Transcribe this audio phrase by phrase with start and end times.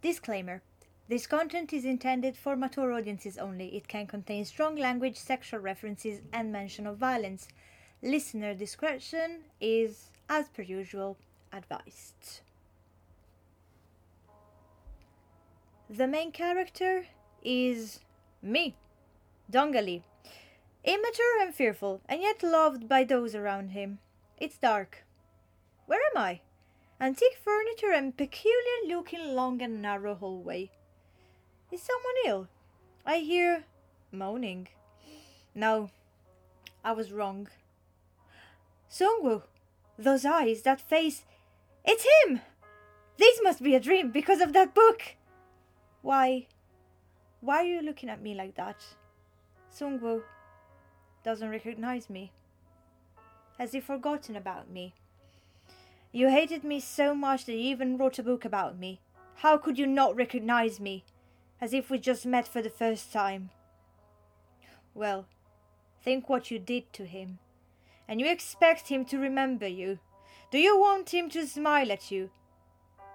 [0.00, 0.62] Disclaimer
[1.08, 3.74] This content is intended for mature audiences only.
[3.76, 7.48] It can contain strong language, sexual references, and mention of violence.
[8.00, 11.16] Listener discretion is, as per usual,
[11.52, 12.42] advised.
[15.90, 17.06] The main character
[17.42, 18.00] is
[18.40, 18.76] me,
[19.50, 20.02] Dongali.
[20.84, 23.98] Immature and fearful, and yet loved by those around him.
[24.36, 25.04] It's dark.
[25.86, 26.40] Where am I?
[27.00, 30.70] Antique furniture and peculiar looking long and narrow hallway.
[31.70, 32.48] Is someone ill?
[33.06, 33.64] I hear
[34.10, 34.66] moaning.
[35.54, 35.90] No,
[36.82, 37.48] I was wrong.
[38.90, 39.42] Sungwoo,
[39.96, 41.24] those eyes, that face.
[41.84, 42.40] It's him!
[43.16, 45.02] This must be a dream because of that book.
[46.02, 46.48] Why?
[47.40, 48.84] Why are you looking at me like that?
[49.72, 50.22] Sungwoo
[51.22, 52.32] doesn't recognize me.
[53.56, 54.94] Has he forgotten about me?
[56.10, 59.00] You hated me so much that you even wrote a book about me.
[59.36, 61.04] How could you not recognize me?
[61.60, 63.50] As if we just met for the first time.
[64.94, 65.26] Well,
[66.02, 67.38] think what you did to him.
[68.08, 69.98] And you expect him to remember you.
[70.50, 72.30] Do you want him to smile at you?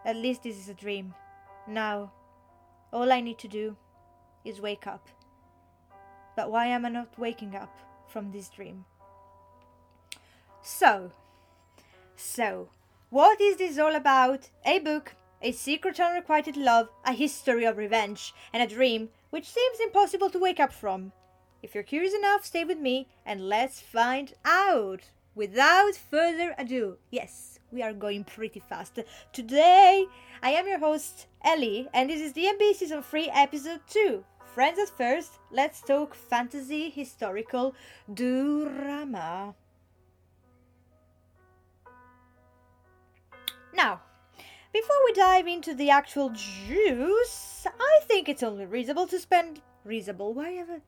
[0.05, 1.15] At least this is a dream.
[1.67, 2.11] Now,
[2.91, 3.75] all I need to do
[4.45, 5.07] is wake up.
[6.35, 7.75] But why am I not waking up
[8.07, 8.85] from this dream?
[10.61, 11.11] So,
[12.15, 12.69] so,
[13.13, 14.49] what is this all about?
[14.65, 19.79] A book, a secret unrequited love, a history of revenge, and a dream which seems
[19.79, 21.11] impossible to wake up from.
[21.61, 25.11] If you're curious enough, stay with me and let's find out.
[25.35, 28.97] Without further ado, yes, we are going pretty fast.
[29.31, 30.07] Today,
[30.41, 34.25] I am your host, Ellie, and this is DMB Season 3, Episode 2.
[34.55, 37.75] Friends at first, let's talk fantasy, historical,
[38.11, 39.53] drama.
[43.73, 44.01] Now,
[44.71, 50.33] before we dive into the actual juice, I think it's only reasonable to spend reasonable.
[50.33, 50.81] Why ever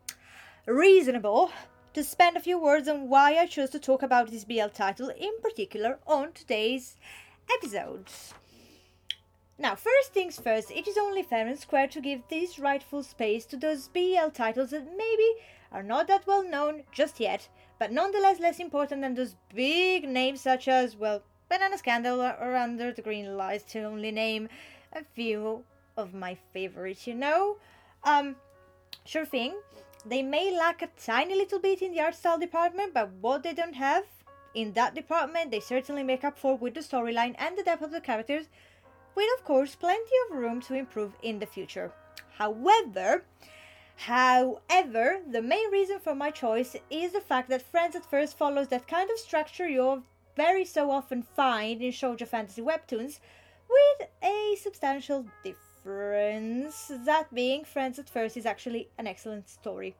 [0.67, 1.51] reasonable
[1.93, 5.09] to spend a few words on why I chose to talk about this BL title
[5.09, 6.97] in particular on today's
[7.55, 8.09] episode.
[9.57, 13.45] Now, first things first, it is only fair and square to give this rightful space
[13.45, 15.29] to those BL titles that maybe
[15.71, 17.47] are not that well known just yet,
[17.79, 22.91] but nonetheless less important than those big names such as, well, Banana Scandal or Under
[22.91, 24.49] the Green Lights, to only name
[24.93, 25.63] a few
[25.95, 27.57] of my favorites, you know?
[28.03, 28.35] Um,
[29.05, 29.55] sure thing,
[30.05, 33.53] they may lack a tiny little bit in the art style department, but what they
[33.53, 34.05] don't have
[34.53, 37.91] in that department, they certainly make up for with the storyline and the depth of
[37.91, 38.47] the characters,
[39.13, 41.91] with of course plenty of room to improve in the future.
[42.37, 43.23] However,
[43.97, 48.69] however, the main reason for my choice is the fact that Friends at First follows
[48.69, 50.03] that kind of structure you
[50.35, 53.19] very so often find in shoujo fantasy webtoons,
[53.69, 56.91] with a substantial difference.
[57.05, 59.95] That being, Friends at First is actually an excellent story.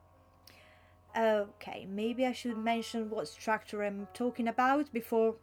[1.17, 5.35] Okay, maybe I should mention what structure I'm talking about before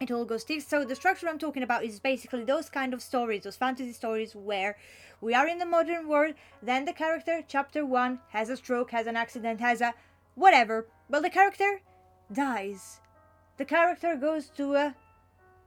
[0.00, 0.62] it all goes deep.
[0.62, 4.34] So the structure I'm talking about is basically those kind of stories, those fantasy stories
[4.34, 4.78] where
[5.20, 9.06] we are in the modern world, then the character, chapter one, has a stroke, has
[9.06, 9.92] an accident, has a
[10.36, 10.86] whatever.
[11.08, 11.82] Well, the character
[12.32, 13.00] dies.
[13.60, 14.94] The character goes to a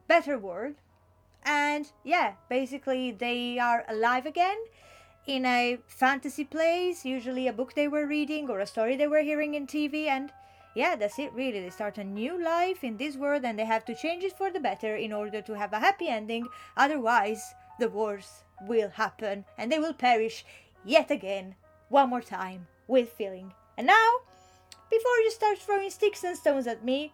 [0.07, 0.77] better world,
[1.43, 4.57] and yeah, basically they are alive again
[5.27, 9.21] in a fantasy place, usually a book they were reading or a story they were
[9.21, 10.31] hearing in TV, and
[10.73, 11.61] yeah, that's it really.
[11.61, 14.49] They start a new life in this world and they have to change it for
[14.49, 16.47] the better in order to have a happy ending.
[16.75, 20.45] Otherwise, the wars will happen and they will perish
[20.83, 21.53] yet again,
[21.89, 23.53] one more time, with feeling.
[23.77, 24.09] And now,
[24.89, 27.13] before you start throwing sticks and stones at me,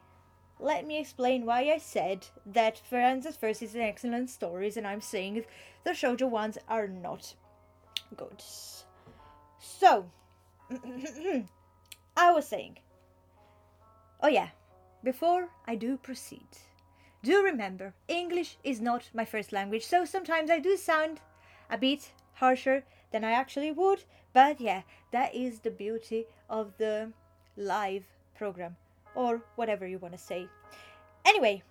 [0.59, 5.01] let me explain why I said that at First is an excellent stories and I'm
[5.01, 5.45] saying
[5.83, 7.33] the shoujo ones are not
[8.15, 8.43] good.
[9.59, 10.05] So,
[12.17, 12.79] I was saying
[14.21, 14.49] Oh, yeah,
[15.01, 16.47] before I do proceed,
[17.23, 21.21] do remember English is not my first language, so sometimes I do sound
[21.69, 24.03] a bit harsher than I actually would,
[24.33, 24.81] but yeah,
[25.11, 27.13] that is the beauty of the
[27.55, 28.03] live
[28.35, 28.75] program,
[29.19, 30.47] or whatever you want to say.
[31.25, 31.61] Anyway,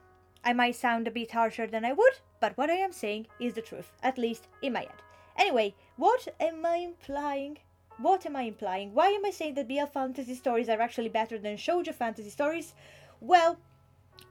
[0.45, 3.55] I might sound a bit harsher than I would, but what I am saying is
[3.55, 5.03] the truth, at least in my head.
[5.37, 7.57] Anyway, what am I implying?
[7.97, 8.93] What am I implying?
[8.93, 12.75] Why am I saying that BL fantasy stories are actually better than shoujo fantasy stories?
[13.21, 13.57] Well,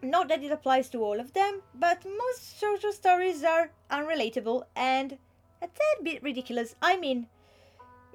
[0.03, 5.17] not that it applies to all of them, but most shoujo stories are unrelatable and
[5.63, 6.75] a tad bit ridiculous.
[6.83, 7.27] I mean,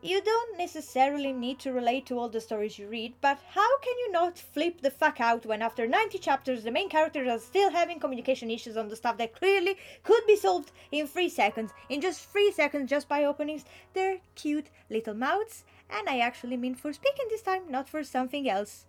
[0.04, 3.96] You don't necessarily need to relate to all the stories you read, but how can
[3.98, 7.70] you not flip the fuck out when after 90 chapters the main characters are still
[7.70, 12.00] having communication issues on the stuff that clearly could be solved in 3 seconds, in
[12.00, 13.62] just 3 seconds just by opening
[13.94, 15.62] their cute little mouths?
[15.88, 18.86] And I actually mean for speaking this time, not for something else.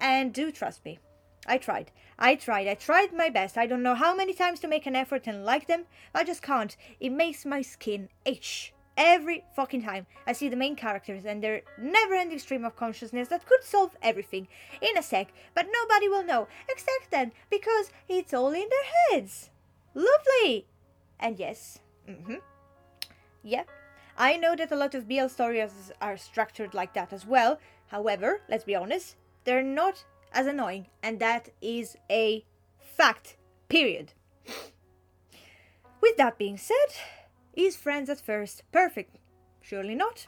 [0.00, 1.00] And do trust me,
[1.48, 1.90] I tried.
[2.20, 2.68] I tried.
[2.68, 3.58] I tried my best.
[3.58, 5.86] I don't know how many times to make an effort and like them.
[6.14, 6.76] I just can't.
[7.00, 11.62] It makes my skin itch every fucking time I see the main characters and their
[11.78, 14.48] never ending stream of consciousness that could solve everything
[14.80, 19.50] in a sec, but nobody will know except them because it's all in their heads.
[19.94, 20.66] Lovely!
[21.18, 22.36] And yes, mm-hmm.
[23.42, 23.64] Yeah,
[24.18, 27.60] I know that a lot of BL stories are structured like that as well.
[27.88, 32.44] However, let's be honest, they're not as annoying, and that is a
[32.78, 33.36] fact.
[33.68, 34.12] Period.
[36.00, 36.94] With that being said,
[37.56, 39.18] is friends at first perfect?
[39.62, 40.26] Surely not.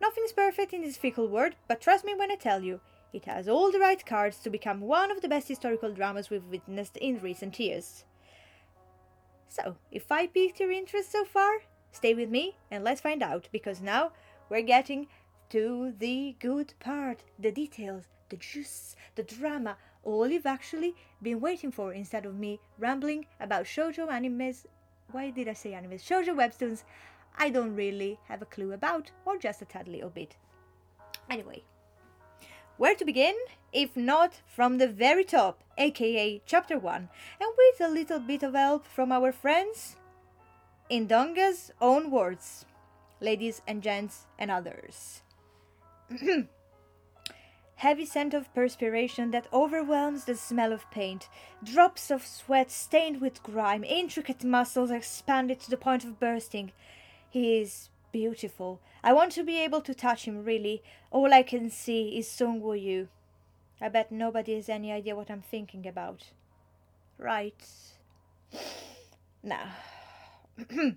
[0.00, 2.80] Nothing's perfect in this fickle world, but trust me when I tell you,
[3.12, 6.44] it has all the right cards to become one of the best historical dramas we've
[6.44, 8.04] witnessed in recent years.
[9.48, 11.58] So, if I piqued your interest so far,
[11.90, 14.12] stay with me and let's find out, because now
[14.48, 15.08] we're getting
[15.50, 21.72] to the good part, the details, the juice, the drama, all you've actually been waiting
[21.72, 24.66] for instead of me rambling about shoujo animes
[25.10, 26.02] why did I say animes?
[26.02, 26.84] Shoujo webtoons
[27.38, 30.36] I don't really have a clue about, or just a tad little bit.
[31.30, 31.62] Anyway,
[32.76, 33.36] where to begin?
[33.72, 37.08] If not from the very top, aka chapter 1,
[37.40, 39.96] and with a little bit of help from our friends?
[40.88, 42.64] In Donga's own words,
[43.20, 45.22] ladies and gents and others.
[47.78, 51.28] heavy scent of perspiration that overwhelms the smell of paint,
[51.62, 56.72] drops of sweat stained with grime, intricate muscles expanded to the point of bursting.
[57.30, 58.80] He is beautiful.
[59.04, 60.82] I want to be able to touch him, really.
[61.12, 63.06] All I can see is Sungwoo Yu.
[63.80, 66.24] I bet nobody has any idea what I'm thinking about.
[67.16, 67.64] Right.
[69.40, 69.68] Now.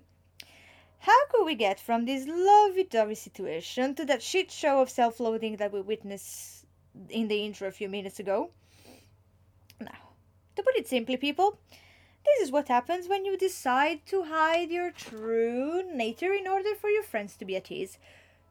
[0.98, 5.72] How could we get from this lovey-dovey situation to that shit show of self-loathing that
[5.72, 6.61] we witnessed
[7.08, 8.50] in the intro a few minutes ago.
[9.80, 10.14] Now,
[10.56, 11.58] to put it simply, people,
[12.24, 16.90] this is what happens when you decide to hide your true nature in order for
[16.90, 17.98] your friends to be at ease.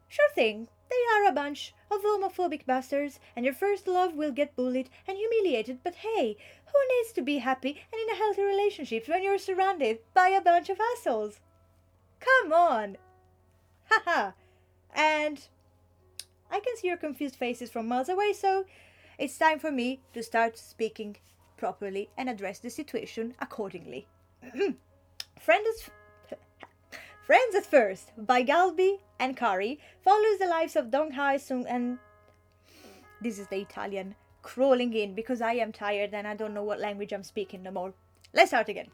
[0.08, 4.54] Sure thing, they are a bunch of homophobic bastards, and your first love will get
[4.54, 6.36] bullied and humiliated, but hey,
[6.66, 10.40] who needs to be happy and in a healthy relationship when you're surrounded by a
[10.40, 11.40] bunch of assholes?
[12.20, 12.98] Come on!
[13.90, 14.32] Haha!
[14.94, 15.48] and
[16.52, 18.66] I can see your confused faces from miles away, so
[19.18, 21.16] it's time for me to start speaking
[21.56, 24.06] properly and address the situation accordingly.
[25.40, 25.90] Friends,
[27.26, 31.98] Friends at First by Galbi and Kari follows the lives of Dong Hai Sung and
[33.22, 36.80] this is the Italian crawling in because I am tired and I don't know what
[36.80, 37.94] language I'm speaking no more.
[38.34, 38.88] Let's start again.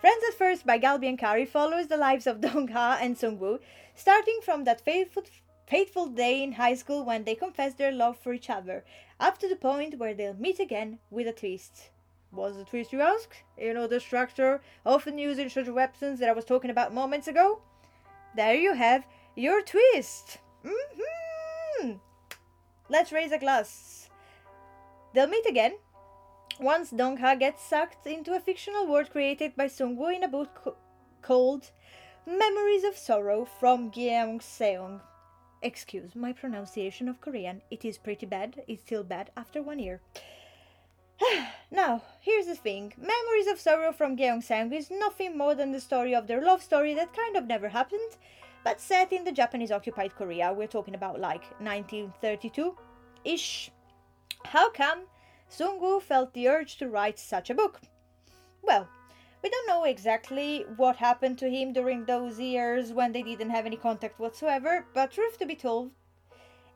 [0.00, 3.58] Friends at First by Galbi and Kari follows the lives of Dong Ha and Sungwoo,
[3.96, 5.24] starting from that fateful
[5.70, 8.84] fateful day in high school when they confess their love for each other,
[9.20, 11.90] up to the point where they'll meet again with a twist.
[12.32, 13.36] What's the twist, you ask?
[13.56, 17.28] You know the structure often used in shoujo webtoons that I was talking about moments
[17.28, 17.60] ago?
[18.34, 19.06] There you have
[19.36, 20.38] your twist.
[20.64, 21.92] Mm-hmm.
[22.88, 24.10] Let's raise a glass.
[25.14, 25.74] They'll meet again
[26.58, 30.76] once Dongha gets sucked into a fictional world created by Sungwoo in a book co-
[31.22, 31.70] called
[32.26, 35.00] Memories of Sorrow from Gyeong Seong.
[35.62, 37.60] Excuse my pronunciation of Korean.
[37.70, 38.62] It is pretty bad.
[38.66, 40.00] It's still bad after one year.
[41.70, 42.94] now, here's the thing.
[42.96, 46.94] Memories of Sorrow from Gyeongseong is nothing more than the story of their love story
[46.94, 48.16] that kind of never happened,
[48.64, 50.50] but set in the Japanese occupied Korea.
[50.52, 52.74] We're talking about like 1932
[53.24, 53.70] ish.
[54.46, 55.00] How come
[55.50, 57.82] Sungwoo felt the urge to write such a book?
[58.62, 58.88] Well,
[59.42, 63.66] we don't know exactly what happened to him during those years when they didn't have
[63.66, 65.90] any contact whatsoever, but truth to be told,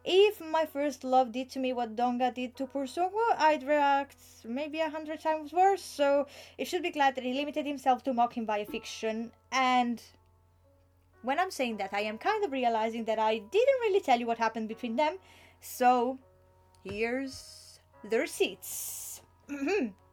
[0.04, 4.16] if my first love did to me what Donga did to poor Sungwoo, I'd react
[4.44, 6.26] maybe a hundred times worse, so
[6.58, 9.32] it should be glad that he limited himself to mocking via fiction.
[9.50, 10.02] And
[11.22, 14.26] when I'm saying that, I am kind of realizing that I didn't really tell you
[14.26, 15.16] what happened between them,
[15.60, 16.18] so
[16.82, 17.78] here's
[18.08, 19.22] the receipts.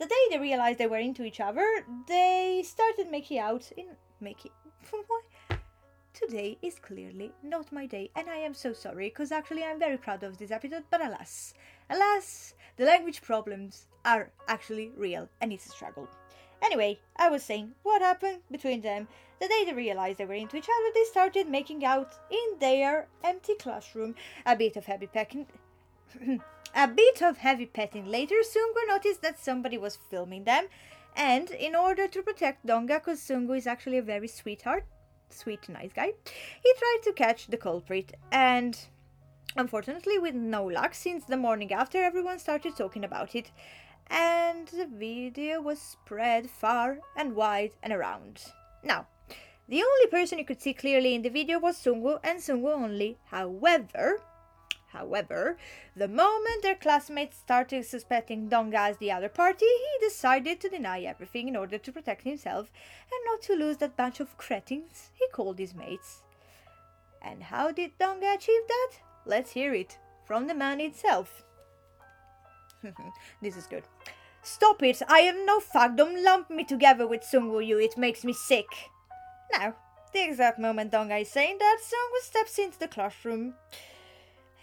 [0.00, 1.62] The day they realized they were into each other,
[2.06, 3.88] they started making out in
[4.18, 4.50] making.
[6.14, 9.98] Today is clearly not my day, and I am so sorry, because actually I'm very
[9.98, 11.52] proud of this episode, but alas,
[11.90, 16.08] alas, the language problems are actually real, and it's a struggle.
[16.62, 19.06] Anyway, I was saying, what happened between them?
[19.38, 23.06] The day they realized they were into each other, they started making out in their
[23.22, 24.14] empty classroom.
[24.46, 25.46] A bit of heavy pecking.
[26.74, 30.66] a bit of heavy petting later, Sungu noticed that somebody was filming them,
[31.16, 34.84] and in order to protect Donga, because Sungu is actually a very sweetheart,
[35.28, 36.12] sweet, nice guy,
[36.62, 38.78] he tried to catch the culprit, and
[39.56, 43.50] unfortunately, with no luck, since the morning after, everyone started talking about it
[44.10, 48.42] and the video was spread far and wide and around.
[48.82, 49.06] Now,
[49.68, 53.18] the only person you could see clearly in the video was Sungu and Sungu only.
[53.26, 54.20] However,
[54.92, 55.56] however,
[55.96, 61.02] the moment their classmates started suspecting Donga as the other party, he decided to deny
[61.02, 62.70] everything in order to protect himself
[63.10, 66.22] and not to lose that bunch of cretins he called his mates.
[67.22, 68.92] And how did Donga achieve that?
[69.26, 71.44] Let's hear it from the man itself.
[73.42, 73.84] this is good.
[74.42, 75.02] Stop it!
[75.06, 75.96] I am no fag.
[75.96, 77.78] Don't lump me together with Sungu Yu.
[77.78, 78.66] It makes me sick.
[79.52, 79.74] Now,
[80.12, 83.54] the exact moment Donga is saying that, Sungu steps into the classroom.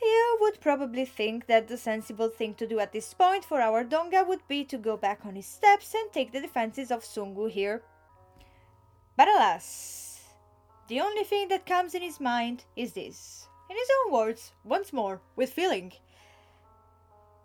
[0.02, 3.84] You would probably think that the sensible thing to do at this point for our
[3.84, 7.50] Donga would be to go back on his steps and take the defenses of Sungu
[7.50, 7.82] here.
[9.16, 10.22] But alas,
[10.88, 13.48] the only thing that comes in his mind is this.
[13.70, 15.92] In his own words, once more, with feeling.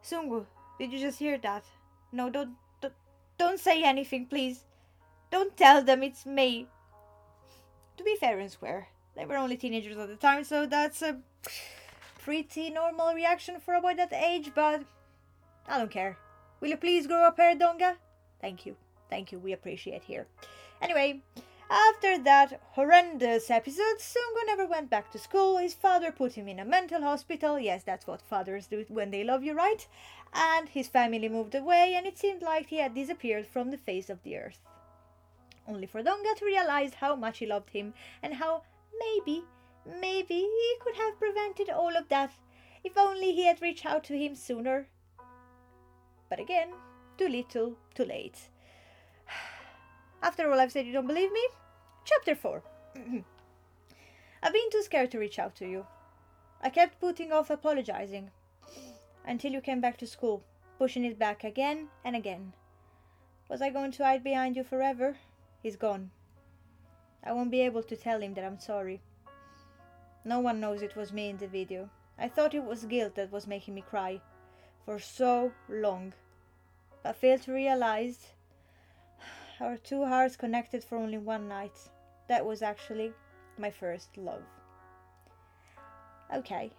[0.05, 0.47] Sungu,
[0.79, 1.65] did you just hear that?
[2.13, 2.95] No, don't, don't,
[3.39, 4.65] don't say anything, please.
[5.31, 6.69] Don't tell them it's me.
[7.97, 11.19] To be fair and square, they were only teenagers at the time, so that's a
[12.23, 14.83] pretty normal reaction for a boy that age, but
[15.69, 16.17] I don't care.
[16.61, 17.97] Will you please grow up here, Donga?
[18.41, 18.77] Thank you.
[19.11, 20.27] Thank you, we appreciate here.
[20.81, 21.23] Anyway,
[21.69, 25.59] after that horrendous episode, Sungu never went back to school.
[25.59, 27.59] His father put him in a mental hospital.
[27.59, 29.87] Yes, that's what fathers do when they love you, right?
[30.33, 34.09] And his family moved away, and it seemed like he had disappeared from the face
[34.09, 34.59] of the earth.
[35.67, 38.63] Only for Donga to realize how much he loved him and how
[38.99, 39.45] maybe,
[39.87, 42.33] maybe he could have prevented all of that
[42.85, 44.89] if only he had reached out to him sooner.
[46.29, 46.71] But again,
[47.19, 48.49] too little, too late.
[50.23, 51.49] After all I've said, you don't believe me?
[52.05, 52.63] Chapter 4
[54.43, 55.87] I've been too scared to reach out to you.
[56.61, 58.31] I kept putting off apologizing
[59.25, 60.43] until you came back to school,
[60.79, 62.53] pushing it back again and again.
[63.49, 65.17] Was I going to hide behind you forever?
[65.63, 66.11] He's gone.
[67.23, 69.01] I won't be able to tell him that I'm sorry.
[70.25, 71.89] No one knows it was me in the video.
[72.19, 74.21] I thought it was guilt that was making me cry
[74.85, 76.13] for so long.
[77.03, 78.29] but failed to realize
[79.61, 81.77] our two hearts connected for only one night.
[82.29, 83.13] That was actually
[83.59, 84.43] my first love.
[86.35, 86.71] Okay,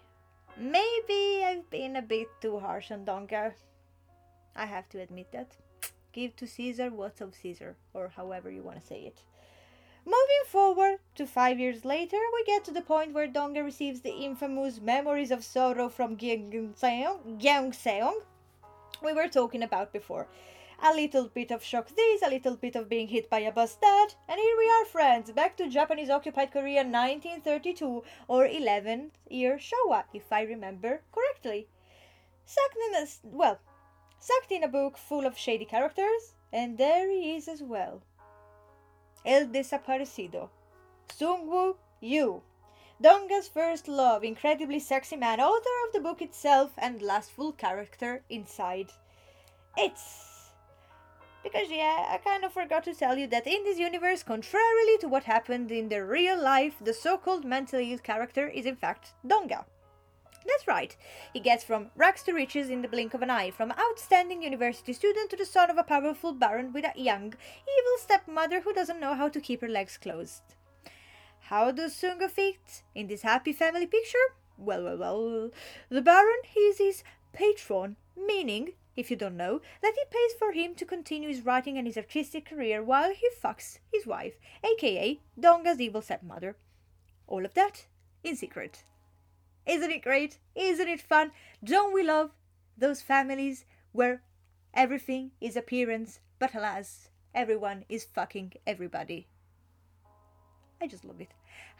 [0.58, 3.54] maybe I've been a bit too harsh on Donga.
[4.56, 5.58] I have to admit that.
[6.12, 9.22] Give to Caesar what's of Caesar, or however you want to say it.
[10.06, 14.12] Moving forward to five years later, we get to the point where Donga receives the
[14.12, 17.42] infamous Memories of Sorrow from Gyeongseong
[19.02, 20.28] we were talking about before.
[20.82, 23.76] A little bit of shock this, a little bit of being hit by a bus
[23.76, 29.58] that, and here we are, friends, back to Japanese occupied Korea 1932 or 11th year
[29.58, 31.68] Showa, if I remember correctly.
[32.46, 33.60] Sucked in a, well,
[34.20, 38.02] sucked in a book full of shady characters, and there he is as well.
[39.26, 40.50] El Desaparecido.
[41.10, 42.42] Sungwoo Yu.
[43.02, 48.22] Donga's first love, incredibly sexy man, author of the book itself, and last full character
[48.30, 48.92] inside.
[49.78, 50.52] It's
[51.44, 55.08] because, yeah, I kind of forgot to tell you that in this universe, contrarily to
[55.08, 59.14] what happened in the real life, the so called mentally ill character is in fact
[59.28, 59.66] Donga.
[60.46, 60.96] That's right,
[61.34, 64.94] he gets from rags to riches in the blink of an eye, from outstanding university
[64.94, 69.00] student to the son of a powerful baron with a young, evil stepmother who doesn't
[69.00, 70.42] know how to keep her legs closed.
[71.42, 74.36] How does Sunga fit in this happy family picture?
[74.58, 75.52] Well, well, well,
[75.90, 80.76] the baron is his patron, meaning if you don't know, that he pays for him
[80.76, 85.82] to continue his writing and his artistic career while he fucks his wife, aka Donga's
[85.82, 86.56] evil stepmother.
[87.28, 87.88] All of that
[88.24, 88.84] in secret.
[89.66, 90.40] Isn't it great?
[90.56, 91.32] Isn't it fun?
[91.64, 92.32] Don't we love
[92.78, 94.22] those families where
[94.74, 99.28] everything is appearance, but alas, everyone is fucking everybody?
[100.82, 101.32] I just love it.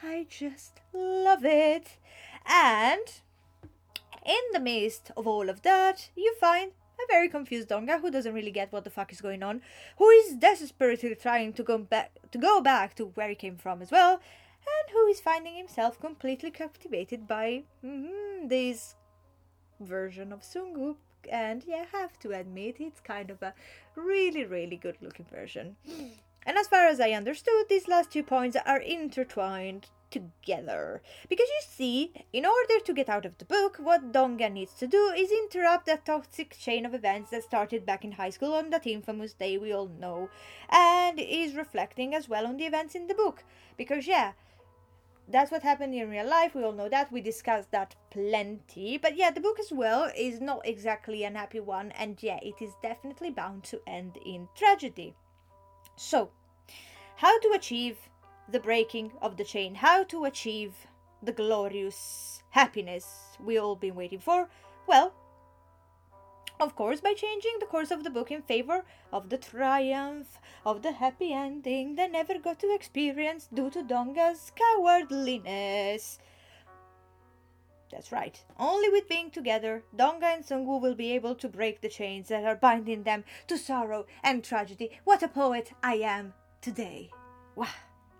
[0.02, 1.98] I just love it.
[2.46, 3.22] And
[4.26, 8.34] in the midst of all of that, you find a very confused Donga who doesn't
[8.34, 9.62] really get what the fuck is going on,
[9.98, 13.82] who is desperately trying to go back to go back to where he came from
[13.82, 14.22] as well,
[14.66, 18.96] and who is finding himself completely captivated by mm, this
[19.80, 20.96] version of Sungu
[21.32, 23.54] and yeah, I have to admit it's kind of a
[23.96, 25.76] really, really good looking version.
[26.46, 31.02] And as far as I understood, these last two points are intertwined together.
[31.30, 34.88] Because you see, in order to get out of the book, what Donga needs to
[34.88, 38.70] do is interrupt that toxic chain of events that started back in high school on
[38.72, 40.30] that infamous day we all know,
[40.70, 43.44] and is reflecting as well on the events in the book.
[43.78, 44.34] Because, yeah,
[45.28, 46.54] that's what happened in real life.
[46.54, 47.12] We all know that.
[47.12, 48.98] We discussed that plenty.
[48.98, 52.62] But yeah, the book as well is not exactly an happy one, and yeah, it
[52.62, 55.16] is definitely bound to end in tragedy.
[55.96, 56.32] So,
[57.16, 57.98] how to achieve
[58.50, 60.74] the breaking of the chain, how to achieve
[61.22, 64.50] the glorious happiness we all been waiting for?
[64.88, 65.14] Well,
[66.64, 70.82] of course, by changing the course of the book in favor of the triumph of
[70.82, 76.20] the happy ending they never got to experience due to Donga's cowardliness.
[77.92, 78.44] That's right.
[78.58, 82.44] Only with being together, Donga and Sungu will be able to break the chains that
[82.44, 84.90] are binding them to sorrow and tragedy.
[85.04, 87.12] What a poet I am today.
[87.56, 87.68] Wow.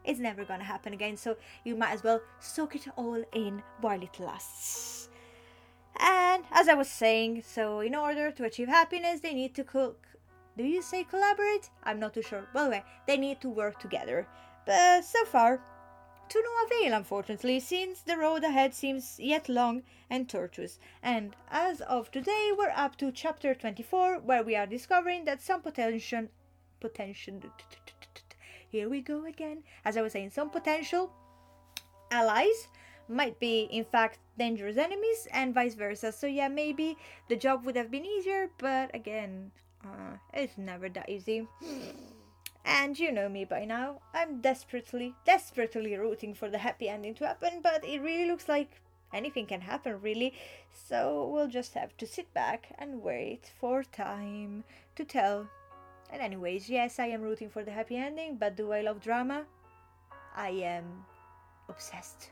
[0.06, 4.04] It's never gonna happen again, so you might as well soak it all in while
[4.04, 5.03] it lasts.
[6.00, 10.08] And as I was saying, so in order to achieve happiness, they need to cook.
[10.58, 11.70] Do you say collaborate?
[11.84, 12.48] I'm not too sure.
[12.54, 14.28] By the way, they need to work together.
[14.66, 15.62] But so far,
[16.30, 20.80] to no avail, unfortunately, since the road ahead seems yet long and tortuous.
[21.02, 25.62] And as of today, we're up to chapter 24, where we are discovering that some
[25.62, 26.28] potential.
[26.80, 27.40] potential.
[28.70, 29.64] Here we go again.
[29.86, 31.12] As I was saying, some potential
[32.10, 32.68] allies
[33.08, 36.12] might be, in fact, dangerous enemies, and vice versa.
[36.12, 36.98] So, yeah, maybe
[37.30, 39.52] the job would have been easier, but again,
[39.84, 41.48] uh, it's never that easy.
[42.66, 44.00] And you know me by now.
[44.14, 48.82] I'm desperately, desperately rooting for the happy ending to happen, but it really looks like
[49.14, 50.34] anything can happen, really.
[50.72, 54.64] So we'll just have to sit back and wait for time
[54.96, 55.50] to tell.
[56.10, 59.44] And, anyways, yes, I am rooting for the happy ending, but do I love drama?
[60.36, 61.06] I am
[61.68, 62.30] obsessed.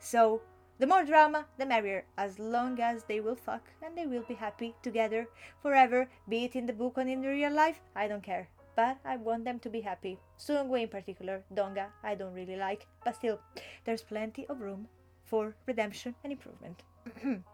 [0.00, 0.42] So,
[0.78, 4.34] the more drama, the merrier, as long as they will fuck and they will be
[4.34, 5.28] happy together
[5.62, 8.48] forever, be it in the book or in real life, I don't care
[8.80, 10.18] but I want them to be happy.
[10.38, 13.38] Sungu in particular, Donga, I don't really like, but still,
[13.84, 14.88] there's plenty of room
[15.24, 16.82] for redemption and improvement.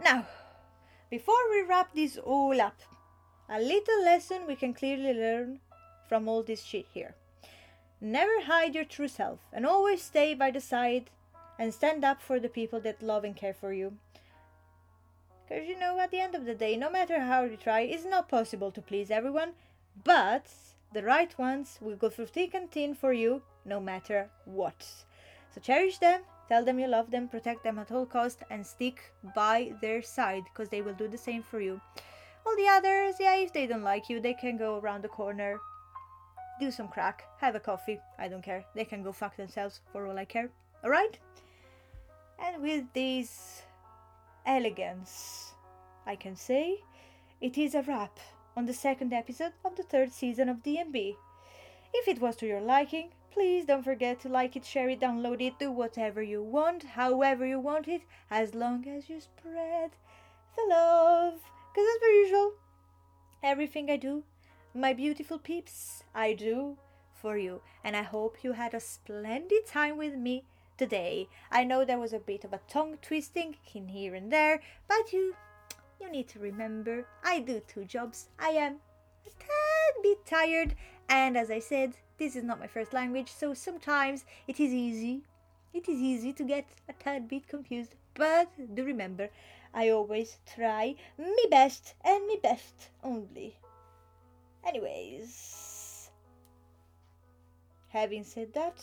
[0.00, 0.26] now,
[1.10, 2.78] before we wrap this all up,
[3.48, 5.58] a little lesson we can clearly learn
[6.08, 7.14] from all this shit here.
[8.04, 11.08] Never hide your true self and always stay by the side
[11.56, 13.92] and stand up for the people that love and care for you.
[15.48, 18.04] Because you know, at the end of the day, no matter how you try, it's
[18.04, 19.52] not possible to please everyone,
[20.02, 20.46] but
[20.92, 24.84] the right ones will go through thick and thin for you no matter what.
[25.54, 29.12] So cherish them, tell them you love them, protect them at all cost, and stick
[29.32, 31.80] by their side because they will do the same for you.
[32.44, 35.60] All the others, yeah, if they don't like you, they can go around the corner,
[36.62, 37.98] do some crack, have a coffee.
[38.20, 38.64] I don't care.
[38.72, 40.48] They can go fuck themselves for all I care.
[40.84, 41.18] Alright?
[42.38, 43.62] And with this
[44.46, 45.54] elegance,
[46.06, 46.78] I can say
[47.40, 48.16] it is a wrap
[48.56, 51.16] on the second episode of the third season of DMB.
[51.94, 55.40] If it was to your liking, please don't forget to like it, share it, download
[55.40, 59.90] it, do whatever you want, however you want it, as long as you spread
[60.54, 61.40] the love.
[61.72, 62.52] Because as per usual,
[63.42, 64.22] everything I do,
[64.74, 66.78] my beautiful peeps, I do
[67.12, 67.60] for you.
[67.84, 70.44] And I hope you had a splendid time with me
[70.78, 71.28] today.
[71.50, 75.12] I know there was a bit of a tongue twisting in here and there, but
[75.12, 75.34] you
[76.00, 78.28] you need to remember I do two jobs.
[78.38, 78.76] I am
[79.26, 80.74] a tad bit tired,
[81.08, 85.22] and as I said, this is not my first language, so sometimes it is easy.
[85.72, 89.28] It is easy to get a tad bit confused, but do remember,
[89.74, 93.56] I always try me best and me best only.
[94.66, 96.10] Anyways,
[97.88, 98.82] having said that,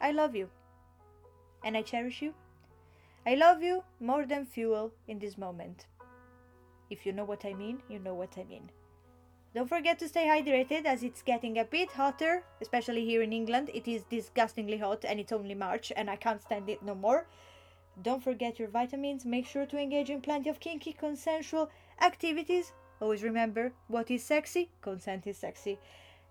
[0.00, 0.48] I love you
[1.64, 2.34] and I cherish you
[3.28, 5.86] I love you more than fuel in this moment.
[6.90, 8.70] If you know what I mean, you know what I mean.
[9.52, 13.72] Don't forget to stay hydrated as it's getting a bit hotter, especially here in England.
[13.74, 17.26] It is disgustingly hot and it's only March and I can't stand it no more.
[18.00, 19.24] Don't forget your vitamins.
[19.24, 21.68] Make sure to engage in plenty of kinky, consensual
[22.00, 22.72] activities.
[23.00, 24.70] Always remember what is sexy?
[24.80, 25.78] Consent is sexy.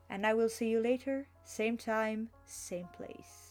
[0.09, 3.44] And I will see you later, same time, same place.